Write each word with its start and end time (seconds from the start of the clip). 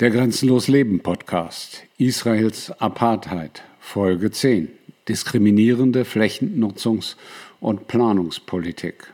Der 0.00 0.10
Grenzenlos 0.10 0.66
Leben 0.66 0.98
Podcast. 1.04 1.84
Israels 1.98 2.72
Apartheid. 2.80 3.62
Folge 3.78 4.32
10. 4.32 4.68
Diskriminierende 5.08 6.02
Flächennutzungs- 6.02 7.14
und 7.60 7.86
Planungspolitik. 7.86 9.12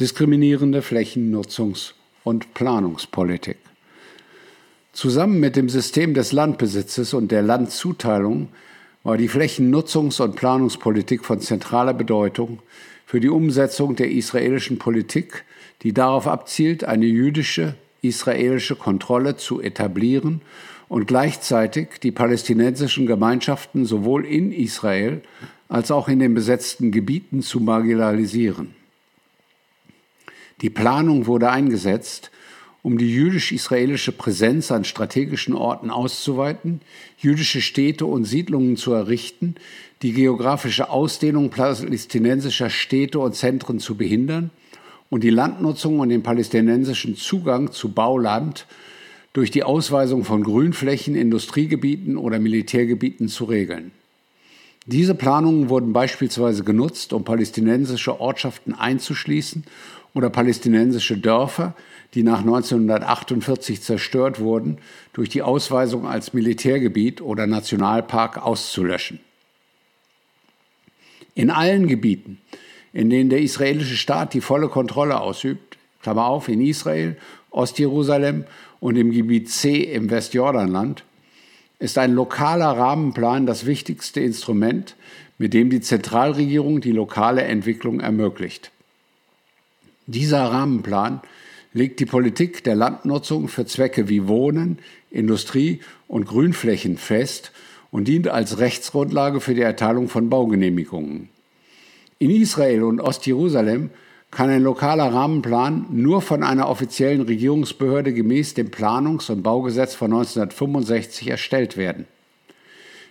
Diskriminierende 0.00 0.80
Flächennutzungs- 0.80 1.92
und 2.24 2.54
Planungspolitik. 2.54 3.58
Zusammen 4.94 5.40
mit 5.40 5.56
dem 5.56 5.68
System 5.68 6.14
des 6.14 6.32
Landbesitzes 6.32 7.12
und 7.12 7.30
der 7.30 7.42
Landzuteilung 7.42 8.48
war 9.02 9.18
die 9.18 9.28
Flächennutzungs- 9.28 10.22
und 10.22 10.36
Planungspolitik 10.36 11.22
von 11.22 11.40
zentraler 11.40 11.92
Bedeutung 11.92 12.60
für 13.04 13.20
die 13.20 13.28
Umsetzung 13.28 13.94
der 13.94 14.10
israelischen 14.10 14.78
Politik, 14.78 15.44
die 15.82 15.92
darauf 15.92 16.26
abzielt, 16.26 16.84
eine 16.84 17.04
jüdische, 17.04 17.74
israelische 18.02 18.76
Kontrolle 18.76 19.36
zu 19.36 19.60
etablieren 19.60 20.40
und 20.88 21.06
gleichzeitig 21.06 22.00
die 22.02 22.12
palästinensischen 22.12 23.06
Gemeinschaften 23.06 23.84
sowohl 23.84 24.24
in 24.24 24.52
Israel 24.52 25.22
als 25.68 25.90
auch 25.90 26.08
in 26.08 26.18
den 26.18 26.34
besetzten 26.34 26.92
Gebieten 26.92 27.42
zu 27.42 27.60
marginalisieren. 27.60 28.74
Die 30.60 30.70
Planung 30.70 31.26
wurde 31.26 31.50
eingesetzt, 31.50 32.30
um 32.82 32.96
die 32.96 33.12
jüdisch-israelische 33.12 34.12
Präsenz 34.12 34.70
an 34.72 34.84
strategischen 34.84 35.54
Orten 35.54 35.90
auszuweiten, 35.90 36.80
jüdische 37.18 37.60
Städte 37.60 38.06
und 38.06 38.24
Siedlungen 38.24 38.76
zu 38.76 38.92
errichten, 38.92 39.56
die 40.02 40.12
geografische 40.12 40.90
Ausdehnung 40.90 41.50
palästinensischer 41.50 42.70
Städte 42.70 43.18
und 43.18 43.34
Zentren 43.34 43.78
zu 43.78 43.96
behindern 43.96 44.50
und 45.10 45.24
die 45.24 45.30
Landnutzung 45.30 46.00
und 46.00 46.10
den 46.10 46.22
palästinensischen 46.22 47.16
Zugang 47.16 47.72
zu 47.72 47.92
Bauland 47.92 48.66
durch 49.32 49.50
die 49.50 49.62
Ausweisung 49.62 50.24
von 50.24 50.42
Grünflächen, 50.42 51.14
Industriegebieten 51.14 52.16
oder 52.16 52.38
Militärgebieten 52.38 53.28
zu 53.28 53.44
regeln. 53.44 53.92
Diese 54.86 55.14
Planungen 55.14 55.68
wurden 55.68 55.92
beispielsweise 55.92 56.64
genutzt, 56.64 57.12
um 57.12 57.24
palästinensische 57.24 58.20
Ortschaften 58.20 58.72
einzuschließen 58.72 59.64
oder 60.14 60.30
palästinensische 60.30 61.18
Dörfer, 61.18 61.74
die 62.14 62.22
nach 62.22 62.40
1948 62.40 63.82
zerstört 63.82 64.40
wurden, 64.40 64.78
durch 65.12 65.28
die 65.28 65.42
Ausweisung 65.42 66.06
als 66.06 66.32
Militärgebiet 66.32 67.20
oder 67.20 67.46
Nationalpark 67.46 68.38
auszulöschen. 68.38 69.20
In 71.34 71.50
allen 71.50 71.86
Gebieten, 71.86 72.40
in 72.92 73.10
denen 73.10 73.30
der 73.30 73.40
israelische 73.40 73.96
Staat 73.96 74.34
die 74.34 74.40
volle 74.40 74.68
Kontrolle 74.68 75.20
ausübt, 75.20 75.76
Klammer 76.02 76.26
auf, 76.26 76.48
in 76.48 76.60
Israel, 76.60 77.16
Ostjerusalem 77.50 78.44
und 78.80 78.96
im 78.96 79.10
Gebiet 79.10 79.50
C 79.50 79.78
im 79.78 80.10
Westjordanland, 80.10 81.04
ist 81.78 81.98
ein 81.98 82.12
lokaler 82.12 82.70
Rahmenplan 82.70 83.46
das 83.46 83.66
wichtigste 83.66 84.20
Instrument, 84.20 84.96
mit 85.38 85.54
dem 85.54 85.70
die 85.70 85.80
Zentralregierung 85.80 86.80
die 86.80 86.92
lokale 86.92 87.42
Entwicklung 87.42 88.00
ermöglicht. 88.00 88.72
Dieser 90.06 90.44
Rahmenplan 90.44 91.20
legt 91.72 92.00
die 92.00 92.06
Politik 92.06 92.64
der 92.64 92.74
Landnutzung 92.74 93.48
für 93.48 93.66
Zwecke 93.66 94.08
wie 94.08 94.26
Wohnen, 94.26 94.78
Industrie 95.10 95.80
und 96.08 96.26
Grünflächen 96.26 96.96
fest 96.96 97.52
und 97.90 98.08
dient 98.08 98.28
als 98.28 98.58
Rechtsgrundlage 98.58 99.40
für 99.40 99.54
die 99.54 99.62
Erteilung 99.62 100.08
von 100.08 100.28
Baugenehmigungen. 100.28 101.28
In 102.20 102.30
Israel 102.30 102.82
und 102.82 103.00
Ostjerusalem 103.00 103.90
kann 104.32 104.50
ein 104.50 104.62
lokaler 104.62 105.12
Rahmenplan 105.12 105.86
nur 105.90 106.20
von 106.20 106.42
einer 106.42 106.68
offiziellen 106.68 107.20
Regierungsbehörde 107.22 108.12
gemäß 108.12 108.54
dem 108.54 108.70
Planungs- 108.70 109.30
und 109.30 109.44
Baugesetz 109.44 109.94
von 109.94 110.12
1965 110.12 111.28
erstellt 111.28 111.76
werden. 111.76 112.06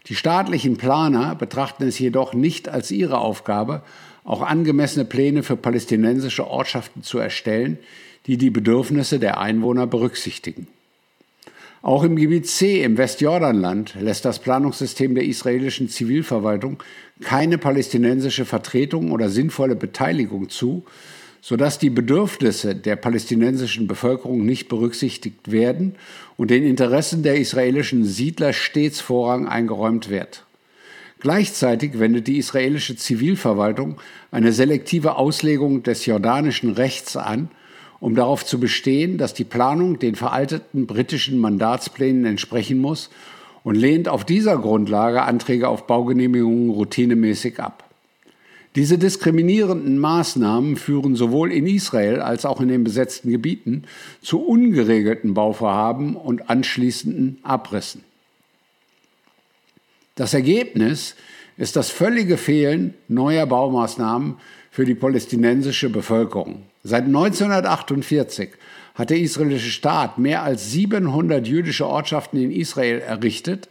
Die 0.08 0.16
staatlichen 0.16 0.76
Planer 0.76 1.36
betrachten 1.36 1.88
es 1.88 1.98
jedoch 2.00 2.34
nicht 2.34 2.68
als 2.68 2.92
ihre 2.92 3.20
Aufgabe, 3.20 3.82
auch 4.26 4.42
angemessene 4.42 5.06
Pläne 5.06 5.42
für 5.42 5.56
palästinensische 5.56 6.46
Ortschaften 6.46 7.02
zu 7.02 7.18
erstellen, 7.18 7.80
die 8.26 8.38
die 8.38 8.50
Bedürfnisse 8.50 9.20
der 9.20 9.40
Einwohner 9.40 9.88
berücksichtigen. 9.88 10.68
Auch 11.82 12.04
im 12.04 12.16
Gebiet 12.16 12.48
C 12.48 12.84
im 12.84 12.98
Westjordanland 12.98 13.96
lässt 14.00 14.26
das 14.26 14.40
Planungssystem 14.40 15.14
der 15.14 15.26
israelischen 15.26 15.90
Zivilverwaltung 15.90 16.82
keine 17.22 17.58
palästinensische 17.58 18.46
Vertretung 18.46 19.12
oder 19.12 19.30
sinnvolle 19.30 19.76
Beteiligung 19.76 20.50
zu, 20.50 20.86
sodass 21.42 21.78
die 21.78 21.92
Bedürfnisse 21.92 22.76
der 22.76 22.96
palästinensischen 22.96 23.88
Bevölkerung 23.88 24.46
nicht 24.46 24.70
berücksichtigt 24.70 25.52
werden 25.52 25.96
und 26.36 26.50
den 26.50 26.64
Interessen 26.64 27.24
der 27.24 27.38
israelischen 27.38 28.06
Siedler 28.06 28.54
stets 28.54 29.00
Vorrang 29.00 29.48
eingeräumt 29.48 30.10
wird. 30.10 30.46
Gleichzeitig 31.20 32.00
wendet 32.00 32.28
die 32.28 32.38
israelische 32.38 32.96
Zivilverwaltung 32.96 33.98
eine 34.32 34.52
selektive 34.52 35.16
Auslegung 35.16 35.84
des 35.84 36.06
jordanischen 36.06 36.72
Rechts 36.72 37.16
an, 37.16 37.50
um 38.00 38.16
darauf 38.16 38.46
zu 38.46 38.60
bestehen, 38.60 39.18
dass 39.18 39.34
die 39.34 39.44
Planung 39.44 40.00
den 40.00 40.16
veralteten 40.16 40.88
britischen 40.88 41.40
Mandatsplänen 41.40 42.26
entsprechen 42.26 42.80
muss 42.80 43.10
und 43.64 43.76
lehnt 43.76 44.08
auf 44.08 44.24
dieser 44.26 44.58
Grundlage 44.58 45.24
Anträge 45.24 45.68
auf 45.68 45.88
Baugenehmigungen 45.88 46.70
routinemäßig 46.70 47.60
ab. 47.60 47.84
Diese 48.76 49.00
diskriminierenden 49.00 49.98
Maßnahmen 49.98 50.76
führen 50.76 51.16
sowohl 51.16 51.52
in 51.52 51.66
Israel 51.66 52.22
als 52.22 52.46
auch 52.46 52.62
in 52.62 52.68
den 52.68 52.84
besetzten 52.84 53.32
Gebieten 53.32 53.86
zu 54.22 54.40
ungeregelten 54.40 55.34
Bauvorhaben 55.34 56.16
und 56.16 56.50
anschließenden 56.50 57.40
Abrissen. 57.42 58.04
Das 60.14 60.36
Ergebnis 60.36 61.16
ist 61.58 61.76
das 61.76 61.90
völlige 61.90 62.38
Fehlen 62.38 62.94
neuer 63.08 63.48
Baumaßnahmen 63.48 64.36
für 64.78 64.86
die 64.86 64.94
palästinensische 64.94 65.90
Bevölkerung. 65.90 66.62
Seit 66.84 67.06
1948 67.06 68.50
hat 68.94 69.10
der 69.10 69.18
israelische 69.18 69.72
Staat 69.72 70.20
mehr 70.20 70.44
als 70.44 70.72
700 70.72 71.48
jüdische 71.48 71.88
Ortschaften 71.88 72.38
in 72.40 72.52
Israel 72.52 73.00
errichtet, 73.00 73.70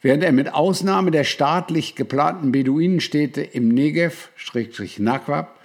während 0.00 0.24
er 0.24 0.32
mit 0.32 0.54
Ausnahme 0.54 1.10
der 1.10 1.24
staatlich 1.24 1.96
geplanten 1.96 2.50
Beduinenstädte 2.50 3.42
im 3.42 3.68
Negev, 3.68 4.30
Naquab, 4.96 5.60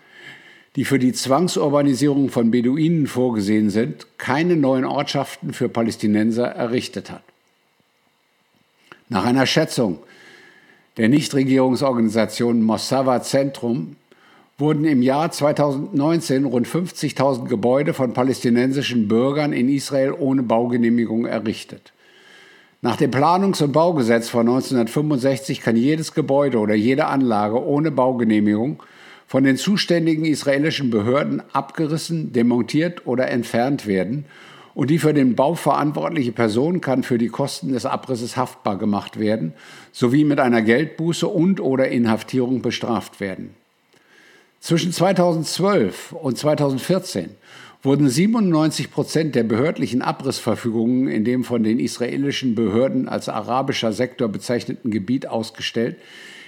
die 0.76 0.84
für 0.84 1.00
die 1.00 1.14
Zwangsurbanisierung 1.14 2.28
von 2.28 2.52
Beduinen 2.52 3.08
vorgesehen 3.08 3.70
sind, 3.70 4.06
keine 4.18 4.58
neuen 4.58 4.84
Ortschaften 4.84 5.54
für 5.54 5.70
Palästinenser 5.70 6.48
errichtet 6.48 7.10
hat. 7.10 7.24
Nach 9.08 9.24
einer 9.24 9.46
Schätzung 9.46 10.00
der 10.98 11.08
Nichtregierungsorganisation 11.08 12.62
Mossawa 12.62 13.24
Zentrum 13.24 13.96
wurden 14.64 14.86
im 14.86 15.02
Jahr 15.02 15.30
2019 15.30 16.46
rund 16.46 16.68
50.000 16.68 17.50
Gebäude 17.50 17.94
von 17.94 18.14
palästinensischen 18.14 19.10
Bürgern 19.10 19.52
in 19.52 19.68
Israel 19.68 20.14
ohne 20.18 20.42
Baugenehmigung 20.42 21.26
errichtet. 21.26 21.92
Nach 22.82 22.96
dem 22.96 23.12
Planungs- 23.12 23.62
und 23.62 23.74
Baugesetz 23.74 24.30
von 24.30 24.48
1965 24.48 25.60
kann 25.60 25.76
jedes 25.76 26.14
Gebäude 26.14 26.60
oder 26.60 26.76
jede 26.76 27.08
Anlage 27.08 27.62
ohne 27.62 27.92
Baugenehmigung 27.92 28.82
von 29.28 29.44
den 29.44 29.58
zuständigen 29.58 30.24
israelischen 30.24 30.90
Behörden 30.90 31.44
abgerissen, 31.52 32.32
demontiert 32.32 33.06
oder 33.06 33.30
entfernt 33.30 33.86
werden 33.86 34.26
und 34.76 34.90
die 34.90 35.00
für 35.00 35.14
den 35.14 35.36
Bau 35.36 35.56
verantwortliche 35.56 36.32
Person 36.32 36.80
kann 36.80 37.04
für 37.04 37.18
die 37.18 37.28
Kosten 37.28 37.74
des 37.74 37.86
Abrisses 37.86 38.38
haftbar 38.38 38.78
gemacht 38.78 39.20
werden 39.20 39.54
sowie 39.92 40.24
mit 40.24 40.40
einer 40.40 40.62
Geldbuße 40.62 41.28
und 41.28 41.60
oder 41.60 41.90
Inhaftierung 41.90 42.62
bestraft 42.62 43.20
werden. 43.20 43.63
Zwischen 44.64 44.94
2012 44.94 46.14
und 46.14 46.38
2014 46.38 47.32
wurden 47.82 48.08
97 48.08 48.92
Prozent 48.92 49.36
der 49.36 49.44
behördlichen 49.44 50.02
Abrissverfügungen 50.02 51.10
in 51.10 51.26
dem 51.26 51.44
von 51.44 51.64
den 51.64 51.82
israelischen 51.82 52.56
Behörden 52.56 53.10
als 53.10 53.28
arabischer 53.28 53.92
Sektor 53.92 54.30
bezeichneten 54.30 54.90
Gebiet 54.90 55.28
ausgestellt, 55.28 55.98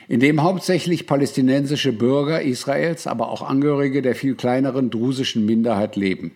in 0.08 0.22
dem 0.22 0.44
hauptsächlich 0.44 1.08
palästinensische 1.08 1.92
Bürger 1.92 2.42
Israels, 2.42 3.06
aber 3.06 3.28
auch 3.28 3.42
Angehörige 3.42 4.02
der 4.02 4.16
viel 4.16 4.36
kleineren 4.36 4.90
drusischen 4.90 5.46
Minderheit 5.46 5.98
leben. 5.98 6.32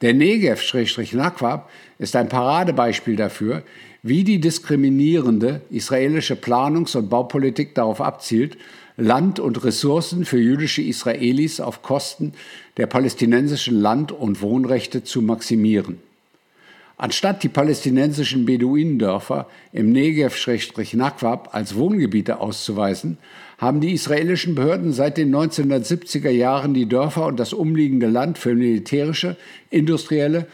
Der 0.00 0.14
Negev-Naquab 0.14 1.68
ist 1.98 2.16
ein 2.16 2.28
Paradebeispiel 2.28 3.16
dafür, 3.16 3.62
wie 4.02 4.24
die 4.24 4.40
diskriminierende 4.40 5.60
israelische 5.70 6.36
Planungs- 6.36 6.96
und 6.96 7.10
Baupolitik 7.10 7.74
darauf 7.74 8.00
abzielt, 8.00 8.56
Land 8.96 9.40
und 9.40 9.62
Ressourcen 9.62 10.24
für 10.24 10.38
jüdische 10.38 10.82
Israelis 10.82 11.60
auf 11.60 11.82
Kosten 11.82 12.32
der 12.76 12.86
palästinensischen 12.86 13.78
Land- 13.78 14.12
und 14.12 14.40
Wohnrechte 14.40 15.04
zu 15.04 15.20
maximieren. 15.20 15.98
Anstatt 17.02 17.42
die 17.42 17.48
palästinensischen 17.48 18.44
Beduinendörfer 18.44 19.46
im 19.72 19.90
Negev-Naquab 19.90 21.48
als 21.54 21.74
Wohngebiete 21.74 22.40
auszuweisen, 22.40 23.16
haben 23.56 23.80
die 23.80 23.94
israelischen 23.94 24.54
Behörden 24.54 24.92
seit 24.92 25.16
den 25.16 25.34
1970er 25.34 26.28
Jahren 26.28 26.74
die 26.74 26.84
Dörfer 26.84 27.24
und 27.24 27.40
das 27.40 27.54
umliegende 27.54 28.06
Land 28.06 28.36
für 28.36 28.54
militärische, 28.54 29.36
industrielle 29.70 30.46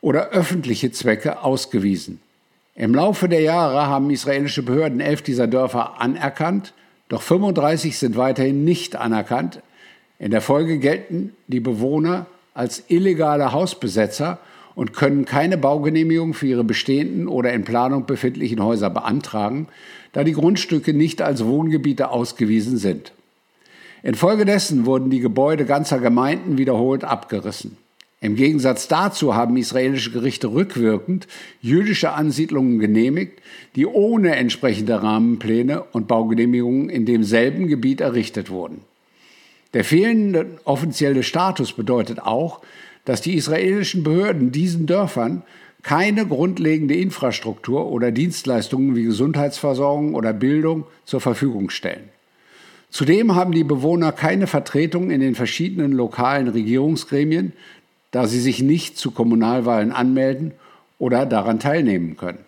oder 0.00 0.28
öffentliche 0.28 0.92
Zwecke 0.92 1.42
ausgewiesen. 1.42 2.20
Im 2.76 2.94
Laufe 2.94 3.28
der 3.28 3.40
Jahre 3.40 3.88
haben 3.88 4.08
israelische 4.10 4.62
Behörden 4.62 5.00
elf 5.00 5.22
dieser 5.22 5.48
Dörfer 5.48 6.00
anerkannt, 6.00 6.74
doch 7.08 7.22
35 7.22 7.98
sind 7.98 8.16
weiterhin 8.16 8.62
nicht 8.62 8.94
anerkannt. 8.94 9.62
In 10.20 10.30
der 10.30 10.42
Folge 10.42 10.78
gelten 10.78 11.32
die 11.48 11.58
Bewohner 11.58 12.26
als 12.54 12.84
illegale 12.86 13.50
Hausbesetzer 13.50 14.38
und 14.78 14.92
können 14.92 15.24
keine 15.24 15.58
Baugenehmigung 15.58 16.34
für 16.34 16.46
ihre 16.46 16.62
bestehenden 16.62 17.26
oder 17.26 17.52
in 17.52 17.64
Planung 17.64 18.06
befindlichen 18.06 18.62
Häuser 18.62 18.90
beantragen, 18.90 19.66
da 20.12 20.22
die 20.22 20.34
Grundstücke 20.34 20.94
nicht 20.94 21.20
als 21.20 21.44
Wohngebiete 21.44 22.10
ausgewiesen 22.10 22.76
sind. 22.76 23.10
Infolgedessen 24.04 24.86
wurden 24.86 25.10
die 25.10 25.18
Gebäude 25.18 25.64
ganzer 25.64 25.98
Gemeinden 25.98 26.58
wiederholt 26.58 27.02
abgerissen. 27.02 27.76
Im 28.20 28.36
Gegensatz 28.36 28.86
dazu 28.86 29.34
haben 29.34 29.56
israelische 29.56 30.12
Gerichte 30.12 30.52
rückwirkend 30.52 31.26
jüdische 31.60 32.12
Ansiedlungen 32.12 32.78
genehmigt, 32.78 33.40
die 33.74 33.86
ohne 33.86 34.36
entsprechende 34.36 35.02
Rahmenpläne 35.02 35.82
und 35.90 36.06
Baugenehmigungen 36.06 36.88
in 36.88 37.04
demselben 37.04 37.66
Gebiet 37.66 38.00
errichtet 38.00 38.48
wurden. 38.48 38.82
Der 39.74 39.82
fehlende 39.82 40.46
offizielle 40.62 41.24
Status 41.24 41.72
bedeutet 41.72 42.20
auch, 42.20 42.60
dass 43.08 43.22
die 43.22 43.36
israelischen 43.36 44.02
Behörden 44.02 44.52
diesen 44.52 44.84
Dörfern 44.84 45.42
keine 45.82 46.26
grundlegende 46.26 46.94
Infrastruktur 46.94 47.90
oder 47.90 48.12
Dienstleistungen 48.12 48.94
wie 48.96 49.04
Gesundheitsversorgung 49.04 50.14
oder 50.14 50.34
Bildung 50.34 50.84
zur 51.06 51.22
Verfügung 51.22 51.70
stellen. 51.70 52.10
Zudem 52.90 53.34
haben 53.34 53.52
die 53.52 53.64
Bewohner 53.64 54.12
keine 54.12 54.46
Vertretung 54.46 55.10
in 55.10 55.22
den 55.22 55.34
verschiedenen 55.34 55.92
lokalen 55.92 56.48
Regierungsgremien, 56.48 57.54
da 58.10 58.26
sie 58.26 58.40
sich 58.40 58.60
nicht 58.60 58.98
zu 58.98 59.10
Kommunalwahlen 59.10 59.90
anmelden 59.90 60.52
oder 60.98 61.24
daran 61.24 61.60
teilnehmen 61.60 62.18
können. 62.18 62.44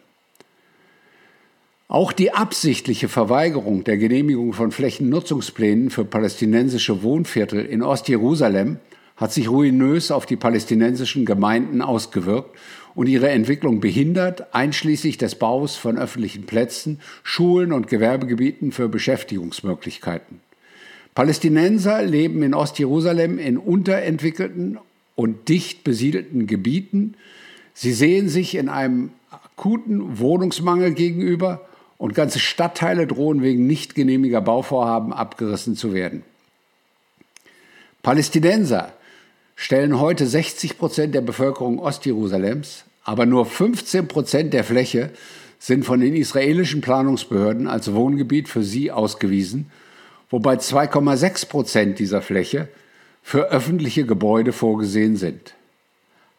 Auch 1.89 2.13
die 2.13 2.35
absichtliche 2.35 3.09
Verweigerung 3.09 3.85
der 3.85 3.97
Genehmigung 3.97 4.53
von 4.53 4.73
Flächennutzungsplänen 4.73 5.89
für 5.89 6.05
palästinensische 6.05 7.03
Wohnviertel 7.03 7.65
in 7.65 7.83
Ostjerusalem 7.83 8.77
hat 9.21 9.33
sich 9.33 9.51
ruinös 9.51 10.11
auf 10.11 10.25
die 10.25 10.37
palästinensischen 10.37 11.27
Gemeinden 11.27 11.83
ausgewirkt 11.83 12.57
und 12.95 13.07
ihre 13.07 13.29
Entwicklung 13.29 13.81
behindert, 13.81 14.55
einschließlich 14.55 15.19
des 15.19 15.35
Baus 15.35 15.77
von 15.77 15.99
öffentlichen 15.99 16.47
Plätzen, 16.47 17.01
Schulen 17.23 17.73
und 17.73 17.87
Gewerbegebieten 17.87 18.73
für 18.73 18.89
Beschäftigungsmöglichkeiten. 18.89 20.41
Palästinenser 21.15 22.03
leben 22.03 22.43
in 22.43 22.55
Ostjerusalem 22.55 23.39
in 23.39 23.59
unterentwickelten 23.59 24.79
und 25.17 25.51
dicht 25.51 25.85
besiedelten 25.85 26.47
Gebieten. 26.47 27.15
Sie 27.75 27.93
sehen 27.93 28.31
sich 28.31 28.55
in 28.55 28.71
einem 28.71 29.11
akuten 29.31 30.19
Wohnungsmangel 30.19 30.95
gegenüber 30.95 31.67
und 31.99 32.15
ganze 32.15 32.39
Stadtteile 32.39 33.07
drohen 33.07 33.43
wegen 33.43 33.67
nicht 33.67 33.95
genehmiger 33.95 34.41
Bauvorhaben 34.41 35.13
abgerissen 35.13 35.77
zu 35.77 35.93
werden. 35.93 36.23
Palästinenser 38.03 38.95
stellen 39.61 40.01
heute 40.01 40.27
60 40.27 40.79
Prozent 40.79 41.15
der 41.15 41.21
Bevölkerung 41.21 41.81
Ostjerusalems, 41.81 42.85
aber 43.05 43.27
nur 43.27 43.45
15 43.45 44.09
Prozent 44.09 44.55
der 44.55 44.65
Fläche 44.65 45.11
sind 45.59 45.85
von 45.85 46.01
den 46.01 46.17
israelischen 46.17 46.81
Planungsbehörden 46.81 47.69
als 47.69 47.93
Wohngebiet 47.93 48.49
für 48.49 48.63
sie 48.63 48.91
ausgewiesen, 48.91 49.71
wobei 50.31 50.55
2,6 50.55 51.49
Prozent 51.51 51.99
dieser 51.99 52.23
Fläche 52.23 52.69
für 53.23 53.51
öffentliche 53.51 54.07
Gebäude 54.07 54.55
vorgesehen 54.55 55.17
sind. 55.17 55.53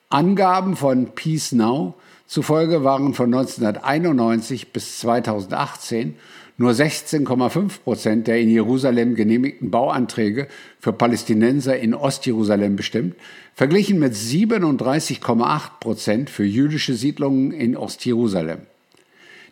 Angaben 0.10 0.76
von 0.76 1.14
Peace 1.14 1.52
Now 1.52 1.94
zufolge 2.26 2.84
waren 2.84 3.14
von 3.14 3.32
1991 3.32 4.74
bis 4.74 4.98
2018 4.98 6.16
nur 6.62 6.72
16,5 6.72 7.82
Prozent 7.84 8.28
der 8.28 8.40
in 8.40 8.50
Jerusalem 8.50 9.16
genehmigten 9.16 9.72
Bauanträge 9.72 10.48
für 10.80 10.94
Palästinenser 10.94 11.78
in 11.78 11.94
Ostjerusalem 11.94 12.76
bestimmt, 12.76 13.16
verglichen 13.54 14.00
mit 14.00 14.14
37,8 14.14 15.62
Prozent 15.80 16.30
für 16.30 16.46
jüdische 16.46 16.94
Siedlungen 16.94 17.52
in 17.52 17.76
Ostjerusalem. 17.76 18.60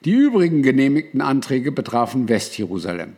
Die 0.05 0.11
übrigen 0.11 0.63
genehmigten 0.63 1.21
Anträge 1.21 1.71
betrafen 1.71 2.29
Westjerusalem. 2.29 3.13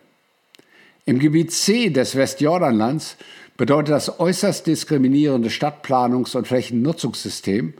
Im 1.05 1.19
Gebiet 1.19 1.51
C 1.51 1.89
des 1.89 2.15
Westjordanlands 2.15 3.17
bedeutet 3.57 3.93
das 3.93 4.19
äußerst 4.19 4.65
diskriminierende 4.65 5.49
Stadtplanungs- 5.49 6.35
und 6.35 6.47
Flächennutzungssystem, 6.47 7.73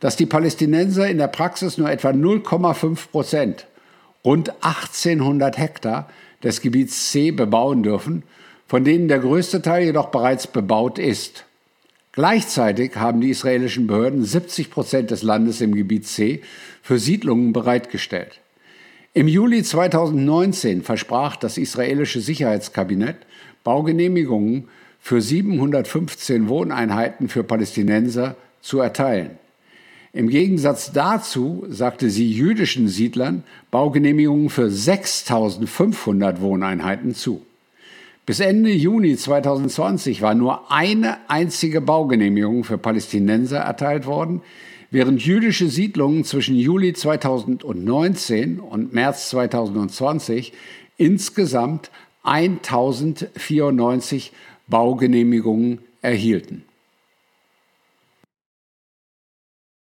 dass 0.00 0.16
die 0.16 0.26
Palästinenser 0.26 1.08
in 1.08 1.18
der 1.18 1.28
Praxis 1.28 1.78
nur 1.78 1.90
etwa 1.90 2.10
0,5 2.10 3.10
Prozent 3.10 3.66
rund 4.26 4.50
1800 4.62 5.56
Hektar 5.56 6.10
des 6.42 6.60
Gebiets 6.60 7.10
C 7.10 7.30
bebauen 7.30 7.82
dürfen, 7.82 8.24
von 8.66 8.84
denen 8.84 9.08
der 9.08 9.20
größte 9.20 9.62
Teil 9.62 9.84
jedoch 9.84 10.08
bereits 10.08 10.48
bebaut 10.48 10.98
ist. 10.98 11.44
Gleichzeitig 12.12 12.96
haben 12.96 13.20
die 13.20 13.30
israelischen 13.30 13.86
Behörden 13.86 14.24
70 14.24 14.70
Prozent 14.70 15.10
des 15.10 15.22
Landes 15.22 15.60
im 15.60 15.74
Gebiet 15.74 16.06
C 16.06 16.42
für 16.82 16.98
Siedlungen 16.98 17.52
bereitgestellt. 17.52 18.40
Im 19.14 19.28
Juli 19.28 19.62
2019 19.62 20.82
versprach 20.82 21.36
das 21.36 21.56
israelische 21.56 22.20
Sicherheitskabinett 22.20 23.16
Baugenehmigungen 23.64 24.68
für 25.00 25.20
715 25.20 26.48
Wohneinheiten 26.48 27.28
für 27.28 27.44
Palästinenser 27.44 28.36
zu 28.60 28.80
erteilen. 28.80 29.38
Im 30.16 30.28
Gegensatz 30.30 30.92
dazu 30.92 31.66
sagte 31.68 32.08
sie 32.08 32.32
jüdischen 32.32 32.88
Siedlern 32.88 33.42
Baugenehmigungen 33.70 34.48
für 34.48 34.70
6500 34.70 36.40
Wohneinheiten 36.40 37.14
zu. 37.14 37.42
Bis 38.24 38.40
Ende 38.40 38.70
Juni 38.70 39.14
2020 39.14 40.22
war 40.22 40.34
nur 40.34 40.72
eine 40.72 41.18
einzige 41.28 41.82
Baugenehmigung 41.82 42.64
für 42.64 42.78
Palästinenser 42.78 43.58
erteilt 43.58 44.06
worden, 44.06 44.40
während 44.90 45.20
jüdische 45.20 45.68
Siedlungen 45.68 46.24
zwischen 46.24 46.56
Juli 46.56 46.94
2019 46.94 48.58
und 48.58 48.94
März 48.94 49.28
2020 49.28 50.54
insgesamt 50.96 51.90
1094 52.22 54.32
Baugenehmigungen 54.66 55.80
erhielten. 56.00 56.62